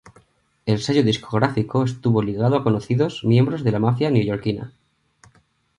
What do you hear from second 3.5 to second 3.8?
de la